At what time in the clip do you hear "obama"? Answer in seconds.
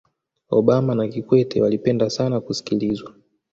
0.49-0.95